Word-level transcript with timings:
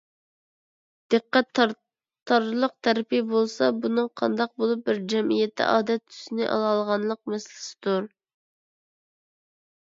دىققەت 1.13 1.49
تارتارلىق 1.59 2.73
تەرىپى 2.87 3.19
بولسا، 3.33 3.69
بۇنىڭ 3.83 4.09
قانداق 4.23 4.57
بولۇپ 4.63 4.83
بىر 4.89 5.03
جەمئىيەتتە 5.15 5.69
ئادەت 5.75 6.07
تۈسىنى 6.09 6.51
ئالالىغانلىق 6.57 7.23
مەسىلىسىدۇر. 7.35 8.13